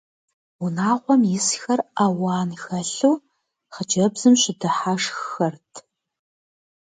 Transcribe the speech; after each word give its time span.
Унагъуэм 0.63 1.21
исхэр 1.37 1.79
ауан 2.03 2.49
хэлъу 2.63 3.15
хъыджэбзым 3.73 4.33
щыдыхьэшххэрт. 4.41 5.73